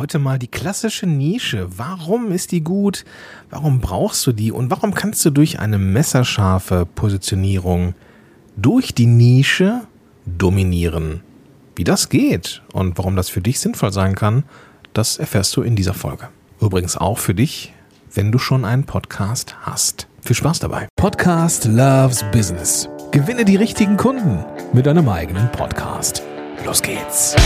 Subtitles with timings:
[0.00, 1.68] Heute mal die klassische Nische.
[1.76, 3.04] Warum ist die gut?
[3.50, 4.50] Warum brauchst du die?
[4.50, 7.92] Und warum kannst du durch eine messerscharfe Positionierung
[8.56, 9.82] durch die Nische
[10.24, 11.20] dominieren?
[11.76, 14.44] Wie das geht und warum das für dich sinnvoll sein kann,
[14.94, 16.30] das erfährst du in dieser Folge.
[16.62, 17.74] Übrigens auch für dich,
[18.14, 20.08] wenn du schon einen Podcast hast.
[20.22, 20.88] Viel Spaß dabei.
[20.96, 22.88] Podcast Loves Business.
[23.10, 26.22] Gewinne die richtigen Kunden mit deinem eigenen Podcast.
[26.64, 27.36] Los geht's.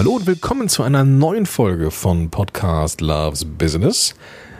[0.00, 4.14] Hallo und willkommen zu einer neuen Folge von Podcast Loves Business.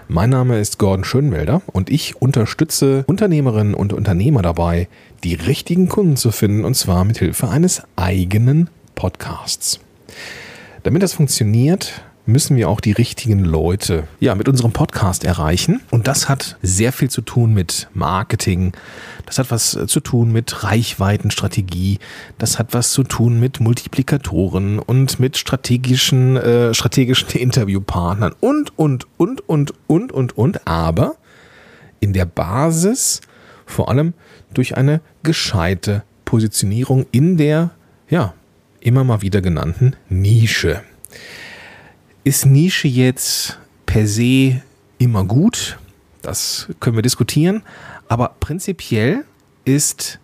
[0.07, 4.87] Mein Name ist Gordon Schönwelder und ich unterstütze Unternehmerinnen und Unternehmer dabei,
[5.25, 9.81] die richtigen Kunden zu finden und zwar mit Hilfe eines eigenen Podcasts.
[10.83, 15.81] Damit das funktioniert, müssen wir auch die richtigen Leute ja mit unserem Podcast erreichen.
[15.91, 18.73] Und das hat sehr viel zu tun mit Marketing,
[19.27, 21.99] das hat was zu tun mit Reichweitenstrategie,
[22.39, 28.35] das hat was zu tun mit Multiplikatoren und mit strategischen äh, strategischen Interviewpartnern.
[28.41, 30.67] Und und und und und und und.
[30.67, 31.17] Aber
[32.01, 33.21] in der Basis
[33.67, 34.15] vor allem
[34.53, 37.71] durch eine gescheite Positionierung in der
[38.09, 38.35] ja
[38.81, 40.83] immer mal wieder genannten Nische.
[42.23, 44.61] Ist Nische jetzt per se
[44.99, 45.79] immer gut?
[46.21, 47.63] Das können wir diskutieren.
[48.09, 49.25] Aber prinzipiell
[49.65, 50.19] ist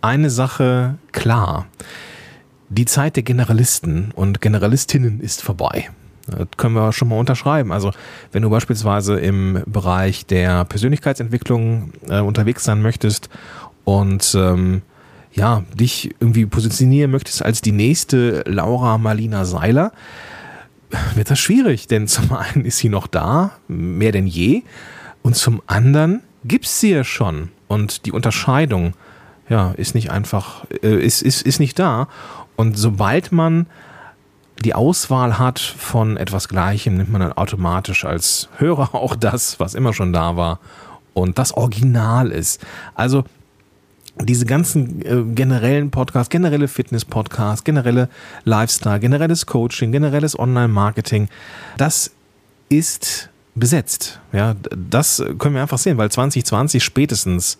[0.00, 1.66] eine Sache klar.
[2.68, 5.90] Die Zeit der Generalisten und Generalistinnen ist vorbei.
[6.28, 7.72] Das können wir schon mal unterschreiben.
[7.72, 7.90] Also
[8.30, 13.28] wenn du beispielsweise im Bereich der Persönlichkeitsentwicklung äh, unterwegs sein möchtest
[13.82, 14.82] und ähm,
[15.32, 19.92] ja, dich irgendwie positionieren möchtest als die nächste Laura Marlina Seiler,
[21.14, 24.62] wird das schwierig, denn zum einen ist sie noch da, mehr denn je,
[25.22, 27.50] und zum anderen gibt es sie ja schon.
[27.68, 28.94] Und die Unterscheidung,
[29.48, 32.08] ja, ist nicht einfach, äh, ist, ist, ist nicht da.
[32.56, 33.66] Und sobald man
[34.64, 39.74] die Auswahl hat von etwas Gleichem, nimmt man dann automatisch als Hörer auch das, was
[39.74, 40.60] immer schon da war
[41.14, 42.64] und das Original ist.
[42.94, 43.24] Also
[44.22, 48.08] diese ganzen äh, generellen Podcasts, generelle Fitness-Podcasts, generelle
[48.44, 51.28] Lifestyle, generelles Coaching, generelles Online-Marketing,
[51.76, 52.12] das
[52.68, 54.20] ist besetzt.
[54.32, 57.58] Ja, das können wir einfach sehen, weil 2020 spätestens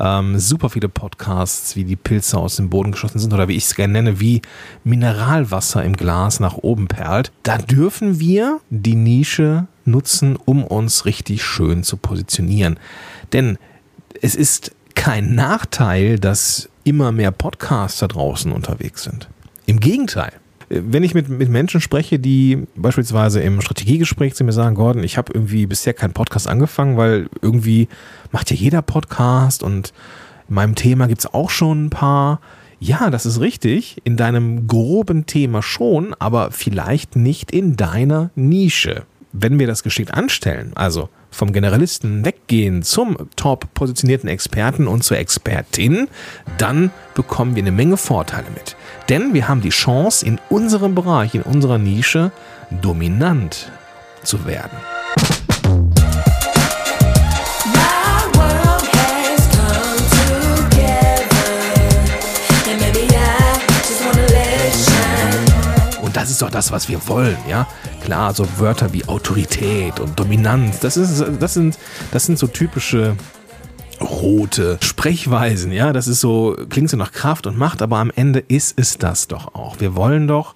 [0.00, 3.64] ähm, super viele Podcasts wie die Pilze aus dem Boden geschossen sind oder wie ich
[3.64, 4.42] es gerne nenne, wie
[4.82, 7.32] Mineralwasser im Glas nach oben perlt.
[7.42, 12.78] Da dürfen wir die Nische nutzen, um uns richtig schön zu positionieren.
[13.32, 13.58] Denn
[14.20, 19.28] es ist kein Nachteil, dass immer mehr Podcasts da draußen unterwegs sind.
[19.66, 20.32] Im Gegenteil.
[20.68, 25.18] Wenn ich mit, mit Menschen spreche, die beispielsweise im Strategiegespräch zu mir sagen, Gordon, ich
[25.18, 27.88] habe irgendwie bisher keinen Podcast angefangen, weil irgendwie
[28.32, 29.92] macht ja jeder Podcast und
[30.48, 32.40] in meinem Thema gibt es auch schon ein paar.
[32.80, 34.00] Ja, das ist richtig.
[34.04, 39.04] In deinem groben Thema schon, aber vielleicht nicht in deiner Nische.
[39.32, 45.18] Wenn wir das geschickt anstellen, also vom Generalisten weggehen zum top positionierten Experten und zur
[45.18, 46.08] Expertin,
[46.58, 48.76] dann bekommen wir eine Menge Vorteile mit.
[49.08, 52.32] Denn wir haben die Chance, in unserem Bereich, in unserer Nische
[52.80, 53.70] dominant
[54.22, 54.93] zu werden.
[66.14, 67.66] Das ist doch das, was wir wollen, ja.
[68.02, 71.78] Klar, so Wörter wie Autorität und Dominanz, das, ist, das, sind,
[72.12, 73.16] das sind so typische
[74.00, 75.92] rote Sprechweisen, ja.
[75.92, 79.28] Das ist so, klingt so nach Kraft und Macht, aber am Ende ist es das
[79.28, 79.80] doch auch.
[79.80, 80.54] Wir wollen doch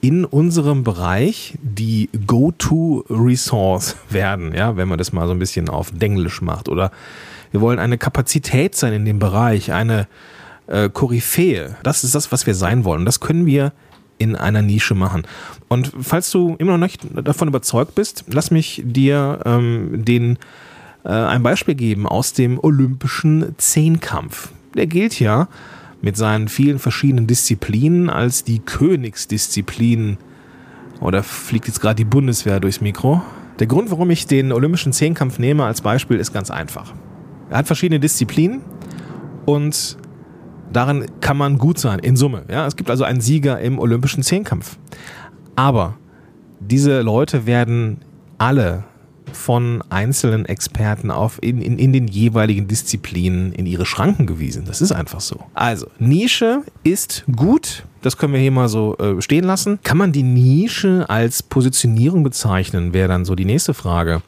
[0.00, 5.90] in unserem Bereich die Go-To-Resource werden, ja, wenn man das mal so ein bisschen auf
[5.92, 6.68] Denglisch macht.
[6.68, 6.90] Oder
[7.52, 10.08] wir wollen eine Kapazität sein in dem Bereich, eine
[10.66, 11.76] äh, Koryphäe.
[11.82, 13.04] Das ist das, was wir sein wollen.
[13.04, 13.72] Das können wir
[14.18, 15.22] in einer Nische machen.
[15.68, 20.38] Und falls du immer noch nicht davon überzeugt bist, lass mich dir ähm, den
[21.04, 24.50] äh, ein Beispiel geben aus dem olympischen Zehnkampf.
[24.74, 25.48] Der gilt ja
[26.00, 30.18] mit seinen vielen verschiedenen Disziplinen als die Königsdisziplin.
[31.00, 33.22] Oder fliegt jetzt gerade die Bundeswehr durchs Mikro?
[33.58, 36.92] Der Grund, warum ich den olympischen Zehnkampf nehme als Beispiel, ist ganz einfach.
[37.50, 38.60] Er hat verschiedene Disziplinen
[39.46, 39.96] und
[40.72, 42.42] Darin kann man gut sein, in Summe.
[42.50, 42.66] Ja?
[42.66, 44.76] Es gibt also einen Sieger im olympischen Zehnkampf.
[45.56, 45.94] Aber
[46.60, 47.98] diese Leute werden
[48.38, 48.84] alle
[49.32, 54.64] von einzelnen Experten auf in, in, in den jeweiligen Disziplinen in ihre Schranken gewiesen.
[54.64, 55.40] Das ist einfach so.
[55.54, 57.84] Also, Nische ist gut.
[58.02, 59.80] Das können wir hier mal so äh, stehen lassen.
[59.82, 64.22] Kann man die Nische als Positionierung bezeichnen, wäre dann so die nächste Frage.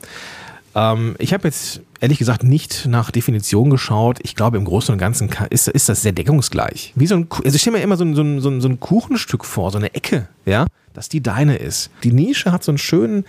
[0.75, 4.19] Ähm, ich habe jetzt ehrlich gesagt nicht nach Definition geschaut.
[4.23, 6.93] Ich glaube, im Großen und Ganzen ist, ist das sehr deckungsgleich.
[6.97, 9.45] Wie so ein, also ich stelle mir immer so ein, so, ein, so ein Kuchenstück
[9.45, 11.91] vor, so eine Ecke, ja, dass die deine ist.
[12.03, 13.25] Die Nische hat so einen schönen,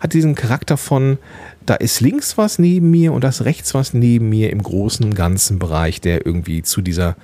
[0.00, 1.18] hat diesen Charakter von,
[1.64, 5.14] da ist links was neben mir und das rechts was neben mir im großen und
[5.14, 7.16] ganzen Bereich, der irgendwie zu dieser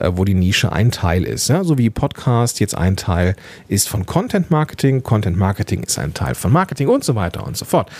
[0.00, 1.48] wo die Nische ein Teil ist.
[1.48, 1.64] Ja?
[1.64, 3.34] So wie Podcast jetzt ein Teil
[3.68, 7.56] ist von Content Marketing, Content Marketing ist ein Teil von Marketing und so weiter und
[7.56, 7.90] so fort.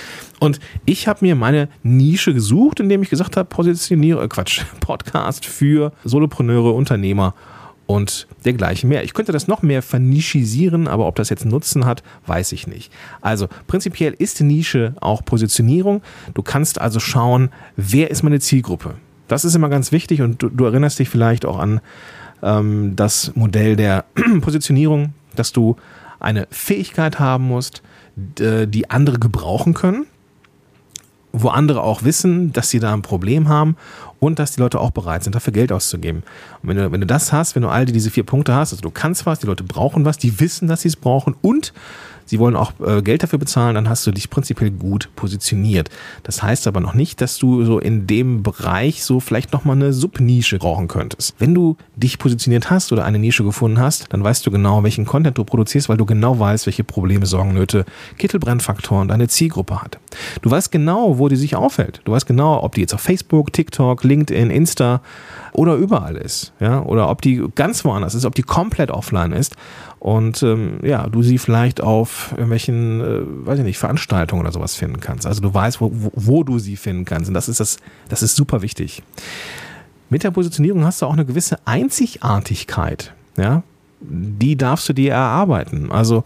[0.41, 5.45] Und ich habe mir meine Nische gesucht, indem ich gesagt habe, positioniere, äh Quatsch, Podcast
[5.47, 7.35] für Solopreneure, Unternehmer
[7.87, 9.03] und dergleichen mehr.
[9.03, 12.93] Ich könnte das noch mehr vernischisieren, aber ob das jetzt Nutzen hat, weiß ich nicht.
[13.23, 16.03] Also prinzipiell ist Nische auch Positionierung.
[16.35, 18.95] Du kannst also schauen, wer ist meine Zielgruppe?
[19.28, 21.80] Das ist immer ganz wichtig und du, du erinnerst dich vielleicht auch an
[22.42, 24.04] ähm, das Modell der
[24.40, 25.76] Positionierung, dass du
[26.20, 27.82] eine Fähigkeit haben musst,
[28.16, 30.06] die andere gebrauchen können,
[31.32, 33.76] wo andere auch wissen, dass sie da ein Problem haben
[34.19, 36.25] und dass die Leute auch bereit sind, dafür Geld auszugeben.
[36.62, 38.82] Und wenn du, wenn du das hast, wenn du all diese vier Punkte hast, also
[38.82, 41.72] du kannst was, die Leute brauchen was, die wissen, dass sie es brauchen und
[42.28, 45.90] sie wollen auch äh, Geld dafür bezahlen, dann hast du dich prinzipiell gut positioniert.
[46.22, 49.92] Das heißt aber noch nicht, dass du so in dem Bereich so vielleicht nochmal eine
[49.92, 51.34] Subnische brauchen könntest.
[51.38, 55.06] Wenn du dich positioniert hast oder eine Nische gefunden hast, dann weißt du genau, welchen
[55.06, 57.84] Content du produzierst, weil du genau weißt, welche Probleme, Sorgen, Nöte,
[58.19, 59.98] Kittelbrennfaktoren deine Zielgruppe hat.
[60.42, 62.00] Du weißt genau, wo die sich aufhält.
[62.04, 65.00] Du weißt genau, ob die jetzt auf Facebook, TikTok, LinkedIn, Insta
[65.52, 66.52] oder überall ist.
[66.60, 66.82] Ja?
[66.82, 69.56] Oder ob die ganz woanders ist, ob die komplett offline ist
[70.00, 74.77] und ähm, ja, du sie vielleicht auf irgendwelchen, äh, weiß ich nicht, Veranstaltungen oder sowas
[74.77, 75.27] finden kannst.
[75.27, 77.29] Also du weißt, wo, wo, wo du sie finden kannst.
[77.29, 77.79] Und das ist das,
[78.09, 79.03] das ist super wichtig.
[80.09, 83.12] Mit der Positionierung hast du auch eine gewisse Einzigartigkeit.
[83.37, 83.62] Ja,
[84.00, 85.91] die darfst du dir erarbeiten.
[85.91, 86.23] Also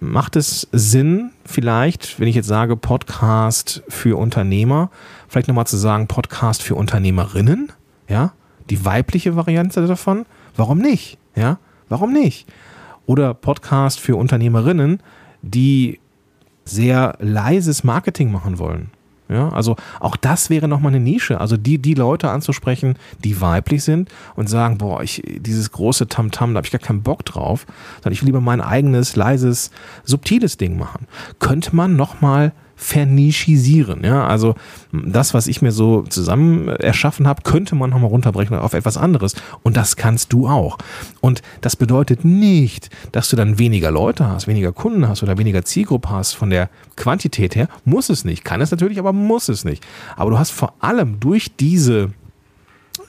[0.00, 4.90] macht es Sinn, vielleicht, wenn ich jetzt sage Podcast für Unternehmer,
[5.28, 7.72] vielleicht nochmal zu sagen Podcast für Unternehmerinnen?
[8.08, 8.32] Ja,
[8.70, 10.24] die weibliche Variante davon?
[10.56, 11.18] Warum nicht?
[11.34, 12.46] Ja, warum nicht?
[13.08, 15.00] Oder Podcast für Unternehmerinnen,
[15.40, 15.98] die
[16.64, 18.90] sehr leises Marketing machen wollen.
[19.30, 21.40] Ja, also auch das wäre nochmal eine Nische.
[21.40, 26.50] Also die, die Leute anzusprechen, die weiblich sind und sagen, boah, ich, dieses große Tamtam,
[26.50, 27.66] -Tam, da habe ich gar keinen Bock drauf,
[27.96, 29.70] sondern ich will lieber mein eigenes, leises,
[30.04, 31.06] subtiles Ding machen.
[31.40, 34.04] Könnte man nochmal vernischisieren.
[34.04, 34.54] Ja, also
[34.92, 39.34] das, was ich mir so zusammen erschaffen habe, könnte man nochmal runterbrechen auf etwas anderes.
[39.64, 40.78] Und das kannst du auch.
[41.20, 45.64] Und das bedeutet nicht, dass du dann weniger Leute hast, weniger Kunden hast oder weniger
[45.64, 47.68] Zielgruppe hast von der Quantität her.
[47.84, 48.44] Muss es nicht.
[48.44, 49.84] Kann es natürlich, aber muss es nicht.
[50.16, 52.12] Aber du hast vor allem durch diese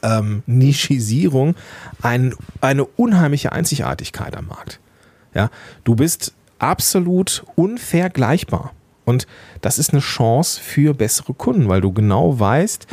[0.01, 1.53] ähm, Nischisierung
[2.01, 4.79] ein, eine unheimliche Einzigartigkeit am Markt.
[5.35, 5.51] Ja,
[5.83, 8.73] du bist absolut unvergleichbar.
[9.09, 9.25] Und
[9.61, 12.85] das ist eine Chance für bessere Kunden, weil du genau weißt,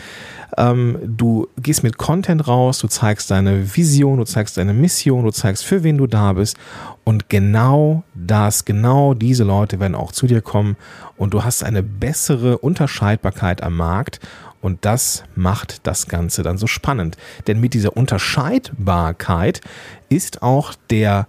[0.57, 5.31] ähm, du gehst mit Content raus, du zeigst deine Vision, du zeigst deine Mission, du
[5.31, 6.57] zeigst, für wen du da bist.
[7.05, 10.77] Und genau das, genau diese Leute werden auch zu dir kommen
[11.19, 14.19] und du hast eine bessere Unterscheidbarkeit am Markt.
[14.63, 17.19] Und das macht das Ganze dann so spannend.
[17.47, 19.61] Denn mit dieser Unterscheidbarkeit
[20.09, 21.29] ist auch der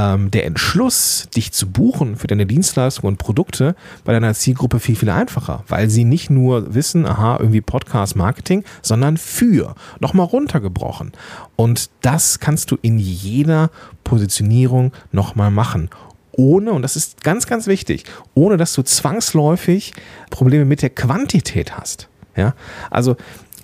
[0.00, 3.74] ähm, der Entschluss, dich zu buchen für deine Dienstleistungen und Produkte
[4.04, 8.64] bei deiner Zielgruppe viel, viel einfacher, weil sie nicht nur wissen, aha, irgendwie Podcast Marketing,
[8.82, 11.12] sondern für, nochmal runtergebrochen.
[11.56, 13.70] Und das kannst du in jeder
[14.04, 15.90] Positionierung nochmal machen
[16.32, 18.04] ohne, und das ist ganz, ganz wichtig,
[18.34, 19.92] ohne dass du zwangsläufig
[20.30, 22.08] Probleme mit der Quantität hast.
[22.36, 22.54] Ja,
[22.90, 23.16] also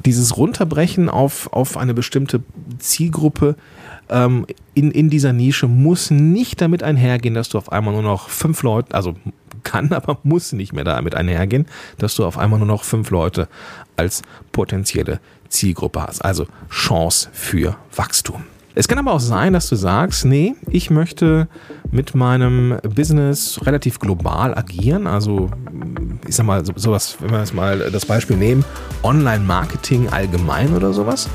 [0.05, 2.43] dieses Runterbrechen auf, auf eine bestimmte
[2.78, 3.57] Zielgruppe
[4.09, 8.29] ähm, in, in dieser Nische muss nicht damit einhergehen, dass du auf einmal nur noch
[8.29, 9.15] fünf Leute, also
[9.63, 11.67] kann, aber muss nicht mehr damit einhergehen,
[11.99, 13.49] dass du auf einmal nur noch fünf Leute
[13.97, 14.23] als
[14.53, 16.25] potenzielle Zielgruppe hast.
[16.25, 18.45] Also Chance für Wachstum.
[18.79, 21.49] Es kann aber auch sein, dass du sagst, nee, ich möchte
[21.91, 25.07] mit meinem Business relativ global agieren.
[25.07, 25.51] Also,
[26.29, 28.67] ich sag mal, sowas, wenn wir jetzt mal das Beispiel nehmen,
[29.03, 31.27] Online-Marketing allgemein oder sowas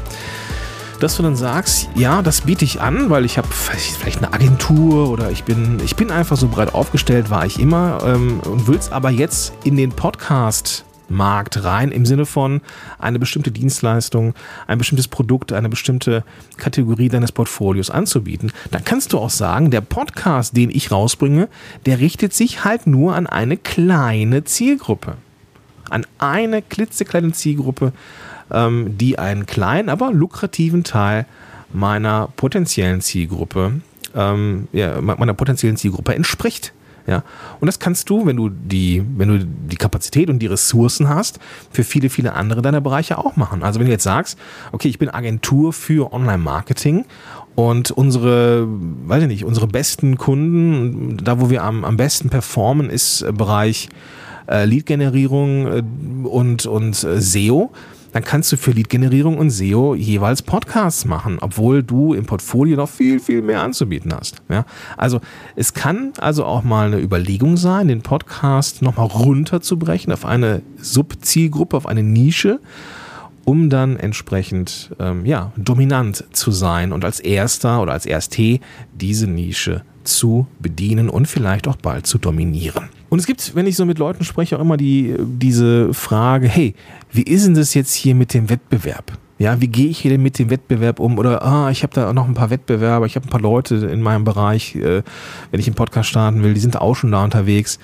[1.02, 5.10] dass du dann sagst, ja, das biete ich an, weil ich habe vielleicht eine Agentur
[5.10, 8.92] oder ich bin, ich bin einfach so breit aufgestellt, war ich immer ähm, und willst
[8.92, 12.62] aber jetzt in den Podcast Markt rein im Sinne von
[12.98, 14.34] eine bestimmte Dienstleistung,
[14.68, 16.24] ein bestimmtes Produkt, eine bestimmte
[16.58, 21.50] Kategorie deines Portfolios anzubieten, dann kannst du auch sagen, der Podcast, den ich rausbringe,
[21.86, 25.16] der richtet sich halt nur an eine kleine Zielgruppe.
[25.90, 27.92] An eine klitzekleine Zielgruppe,
[28.52, 31.26] ähm, die einen kleinen, aber lukrativen Teil
[31.74, 33.82] meiner potenziellen Zielgruppe,
[34.16, 36.74] ähm, ja, meiner potenziellen Zielgruppe entspricht.
[37.08, 37.24] Ja,
[37.60, 41.40] und das kannst du, wenn du die, wenn du die Kapazität und die Ressourcen hast,
[41.72, 43.64] für viele, viele andere deiner Bereiche auch machen.
[43.64, 44.38] Also wenn du jetzt sagst,
[44.72, 47.06] okay, ich bin Agentur für Online-Marketing
[47.56, 52.90] und unsere, weiß ich nicht, unsere besten Kunden, da wo wir am, am besten performen,
[52.90, 53.90] ist Bereich
[54.48, 55.84] äh, Lead-Generierung äh,
[56.28, 57.72] und, und äh, SEO
[58.12, 62.90] dann kannst du für Lead-Generierung und SEO jeweils Podcasts machen, obwohl du im Portfolio noch
[62.90, 64.42] viel, viel mehr anzubieten hast.
[64.50, 64.66] Ja?
[64.98, 65.22] Also
[65.56, 71.78] es kann also auch mal eine Überlegung sein, den Podcast nochmal runterzubrechen auf eine Subzielgruppe,
[71.78, 72.60] auf eine Nische,
[73.46, 78.60] um dann entsprechend ähm, ja, dominant zu sein und als erster oder als Erste
[78.94, 82.90] diese Nische zu bedienen und vielleicht auch bald zu dominieren.
[83.12, 86.76] Und es gibt, wenn ich so mit Leuten spreche, auch immer die, diese Frage, hey,
[87.12, 89.12] wie ist denn das jetzt hier mit dem Wettbewerb?
[89.38, 91.20] Ja, wie gehe ich hier denn mit dem Wettbewerb um?
[91.20, 94.02] Oder, ah, ich habe da noch ein paar Wettbewerber, ich habe ein paar Leute in
[94.02, 95.04] meinem Bereich, äh,
[95.52, 97.80] wenn ich einen Podcast starten will, die sind auch schon da unterwegs.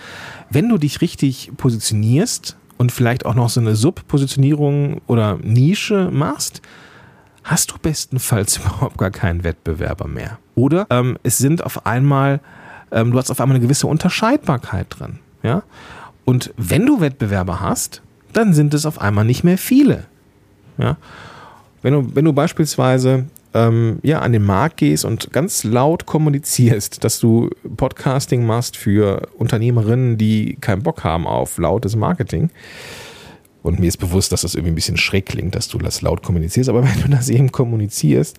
[0.50, 6.62] Wenn du dich richtig positionierst und vielleicht auch noch so eine Subpositionierung oder Nische machst,
[7.44, 10.40] hast du bestenfalls überhaupt gar keinen Wettbewerber mehr.
[10.56, 12.40] Oder ähm, es sind auf einmal,
[12.92, 15.20] ähm, du hast auf einmal eine gewisse Unterscheidbarkeit drin.
[15.44, 15.64] Ja?
[16.26, 18.02] Und wenn du Wettbewerber hast,
[18.34, 20.06] dann sind es auf einmal nicht mehr viele.
[20.78, 20.98] Ja?
[21.82, 27.04] Wenn, du, wenn du beispielsweise ähm, ja, an den Markt gehst und ganz laut kommunizierst,
[27.04, 32.50] dass du Podcasting machst für Unternehmerinnen, die keinen Bock haben auf lautes Marketing,
[33.64, 36.24] und mir ist bewusst, dass das irgendwie ein bisschen schräg klingt, dass du das laut
[36.24, 36.70] kommunizierst.
[36.70, 38.38] Aber wenn du das eben kommunizierst,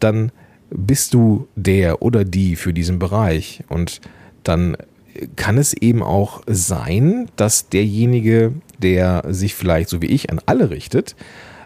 [0.00, 0.32] dann
[0.70, 3.62] bist du der oder die für diesen Bereich.
[3.68, 4.00] Und
[4.42, 4.76] dann
[5.36, 10.70] kann es eben auch sein, dass derjenige, der sich vielleicht so wie ich an alle
[10.70, 11.16] richtet,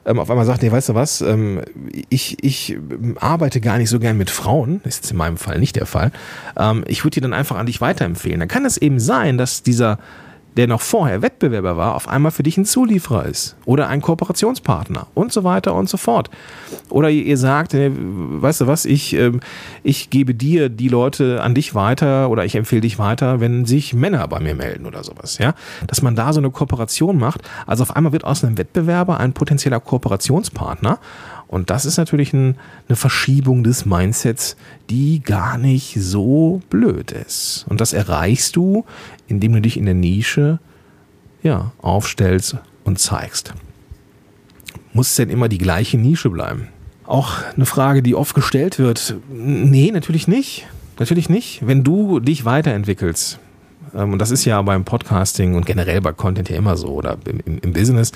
[0.06, 1.60] ähm, auf einmal sagt, nee, weißt du was, ähm,
[2.08, 2.78] ich, ich
[3.16, 6.10] arbeite gar nicht so gern mit Frauen, das ist in meinem Fall nicht der Fall,
[6.56, 8.40] ähm, ich würde dir dann einfach an dich weiterempfehlen.
[8.40, 9.98] Dann kann es eben sein, dass dieser
[10.56, 15.06] der noch vorher Wettbewerber war, auf einmal für dich ein Zulieferer ist oder ein Kooperationspartner
[15.14, 16.30] und so weiter und so fort.
[16.88, 19.32] Oder ihr sagt, weißt du was, ich, äh,
[19.82, 23.94] ich gebe dir die Leute an dich weiter oder ich empfehle dich weiter, wenn sich
[23.94, 25.38] Männer bei mir melden oder sowas.
[25.38, 25.54] Ja?
[25.86, 27.42] Dass man da so eine Kooperation macht.
[27.66, 30.98] Also auf einmal wird aus einem Wettbewerber ein potenzieller Kooperationspartner
[31.50, 32.54] und das ist natürlich ein,
[32.88, 34.56] eine Verschiebung des Mindsets,
[34.88, 37.66] die gar nicht so blöd ist.
[37.68, 38.84] Und das erreichst du,
[39.26, 40.60] indem du dich in der Nische
[41.42, 43.52] ja, aufstellst und zeigst.
[44.92, 46.68] Muss es denn immer die gleiche Nische bleiben?
[47.04, 49.16] Auch eine Frage, die oft gestellt wird.
[49.28, 50.68] Nee, natürlich nicht.
[51.00, 51.66] Natürlich nicht.
[51.66, 53.40] Wenn du dich weiterentwickelst,
[53.92, 57.58] und das ist ja beim Podcasting und generell bei Content ja immer so oder im,
[57.58, 58.12] im, Business,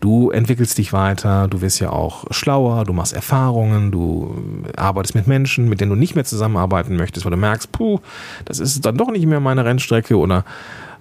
[0.00, 5.26] du entwickelst dich weiter, du wirst ja auch schlauer, du machst Erfahrungen, du arbeitest mit
[5.26, 8.00] Menschen, mit denen du nicht mehr zusammenarbeiten möchtest, weil du merkst, puh,
[8.44, 10.44] das ist dann doch nicht mehr meine Rennstrecke oder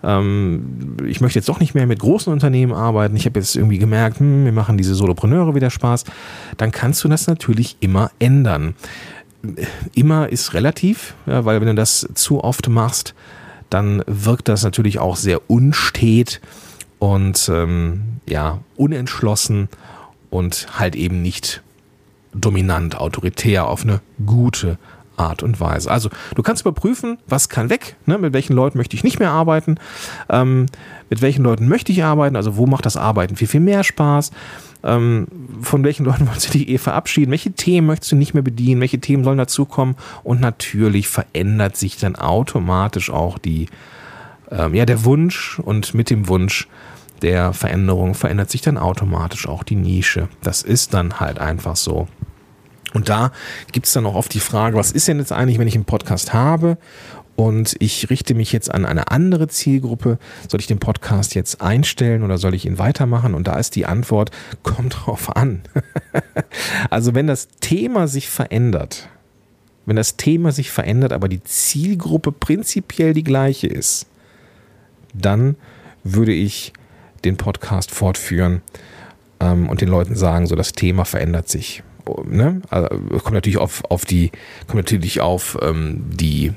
[0.04, 3.80] ähm, ich möchte jetzt doch nicht mehr mit großen Unternehmen arbeiten, ich habe jetzt irgendwie
[3.80, 6.06] gemerkt, hm, mir machen diese Solopreneure wieder Spaß,
[6.58, 8.76] dann kannst du das natürlich immer ändern.
[9.94, 13.14] Immer ist relativ, ja, weil wenn du das zu oft machst,
[13.70, 16.42] dann wirkt das natürlich auch sehr unstet
[17.00, 19.70] und ähm, ja, unentschlossen
[20.30, 21.62] und halt eben nicht
[22.34, 24.78] dominant, autoritär auf eine gute
[25.18, 25.90] Art und Weise.
[25.90, 28.18] Also du kannst überprüfen, was kann weg, ne?
[28.18, 29.78] mit welchen Leuten möchte ich nicht mehr arbeiten,
[30.30, 30.66] ähm,
[31.10, 34.32] mit welchen Leuten möchte ich arbeiten, also wo macht das Arbeiten viel, viel mehr Spaß,
[34.86, 35.28] ähm,
[35.62, 38.82] von welchen Leuten wolltest du dich eh verabschieden, welche Themen möchtest du nicht mehr bedienen,
[38.82, 39.96] welche Themen sollen dazukommen?
[40.24, 43.68] Und natürlich verändert sich dann automatisch auch die,
[44.52, 45.60] ähm, ja, der Wunsch.
[45.60, 46.68] Und mit dem Wunsch
[47.24, 50.30] der Veränderung verändert sich dann automatisch auch die Nische.
[50.44, 52.08] Das ist dann halt einfach so.
[52.94, 53.32] Und da
[53.72, 55.86] gibt es dann auch oft die Frage, was ist denn jetzt eigentlich, wenn ich einen
[55.86, 56.78] Podcast habe
[57.36, 60.18] und ich richte mich jetzt an eine andere Zielgruppe.
[60.50, 63.34] Soll ich den Podcast jetzt einstellen oder soll ich ihn weitermachen?
[63.34, 64.32] Und da ist die Antwort,
[64.64, 65.62] kommt drauf an.
[66.90, 69.10] also wenn das Thema sich verändert,
[69.86, 74.08] wenn das Thema sich verändert, aber die Zielgruppe prinzipiell die gleiche ist,
[75.14, 75.56] dann
[76.04, 76.74] würde ich
[77.24, 78.62] den Podcast fortführen
[79.40, 81.84] ähm, und den Leuten sagen, so das Thema verändert sich
[82.26, 82.62] ne?
[82.70, 82.88] Also,
[83.24, 84.32] kommt natürlich auf, auf die,
[84.68, 86.54] kommt natürlich auf ähm, die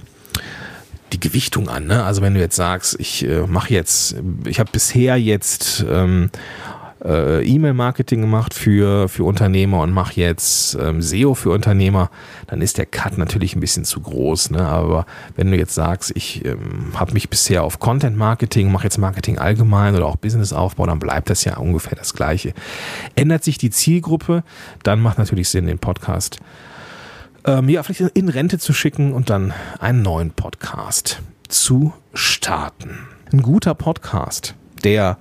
[1.12, 1.86] die Gewichtung an.
[1.86, 2.04] Ne?
[2.04, 6.30] Also wenn du jetzt sagst, ich äh, mache jetzt, ich habe bisher jetzt ähm,
[7.04, 12.10] äh, E-Mail-Marketing gemacht für, für Unternehmer und mache jetzt ähm, SEO für Unternehmer,
[12.46, 14.50] dann ist der Cut natürlich ein bisschen zu groß.
[14.50, 14.66] Ne?
[14.66, 19.38] Aber wenn du jetzt sagst, ich ähm, habe mich bisher auf Content-Marketing, mache jetzt Marketing
[19.38, 22.52] allgemein oder auch Businessaufbau, dann bleibt das ja ungefähr das Gleiche.
[23.14, 24.42] Ändert sich die Zielgruppe,
[24.82, 26.40] dann macht natürlich Sinn, den Podcast
[27.49, 32.99] ähm, ja, vielleicht in Rente zu schicken und dann einen neuen Podcast zu starten.
[33.33, 35.17] Ein guter Podcast, der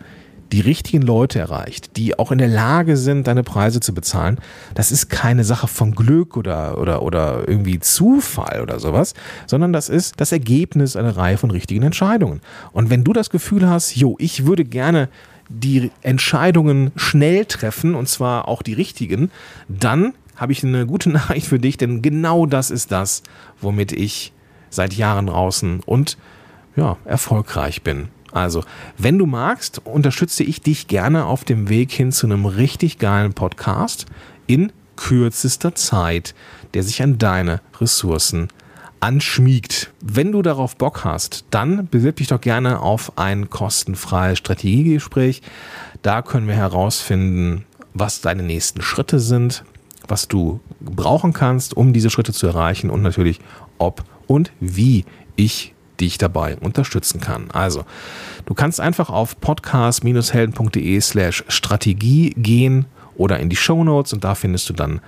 [0.52, 4.40] die richtigen Leute erreicht, die auch in der Lage sind, deine Preise zu bezahlen,
[4.76, 9.14] das ist keine Sache von Glück oder, oder, oder irgendwie Zufall oder sowas,
[9.46, 12.42] sondern das ist das Ergebnis einer Reihe von richtigen Entscheidungen.
[12.72, 15.10] Und wenn du das Gefühl hast, jo, ich würde gerne
[15.50, 19.32] die Entscheidungen schnell treffen und zwar auch die richtigen,
[19.70, 23.24] dann habe ich eine gute Nachricht für dich, denn genau das ist das,
[23.60, 24.34] womit ich
[24.70, 26.18] seit Jahren draußen und
[26.76, 28.10] ja, erfolgreich bin.
[28.32, 28.64] Also,
[28.98, 33.34] wenn du magst, unterstütze ich dich gerne auf dem Weg hin zu einem richtig geilen
[33.34, 34.06] Podcast
[34.46, 36.36] in kürzester Zeit,
[36.74, 38.50] der sich an deine Ressourcen
[39.00, 39.92] anschmiegt.
[40.02, 45.42] Wenn du darauf Bock hast, dann bewirb dich doch gerne auf ein kostenfreies Strategiegespräch.
[46.02, 49.64] Da können wir herausfinden, was deine nächsten Schritte sind,
[50.08, 53.40] was du brauchen kannst, um diese Schritte zu erreichen und natürlich,
[53.78, 57.50] ob und wie ich dich dabei unterstützen kann.
[57.52, 57.84] Also,
[58.46, 62.86] du kannst einfach auf podcast-helden.de slash Strategie gehen
[63.16, 65.02] oder in die Show Notes und da findest du dann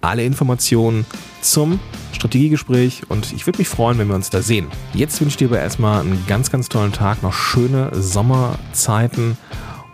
[0.00, 1.04] alle Informationen
[1.42, 1.78] zum
[2.12, 4.66] Strategiegespräch und ich würde mich freuen, wenn wir uns da sehen.
[4.94, 9.36] Jetzt wünsche ich dir aber erstmal einen ganz, ganz tollen Tag, noch schöne Sommerzeiten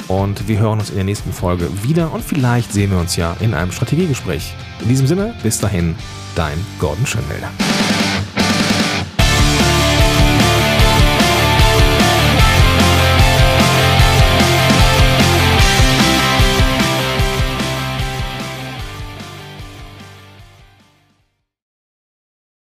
[0.08, 3.36] und wir hören uns in der nächsten Folge wieder und vielleicht sehen wir uns ja
[3.40, 4.54] in einem Strategiegespräch.
[4.80, 5.94] In diesem Sinne, bis dahin,
[6.34, 7.50] dein Gordon Schönmelder.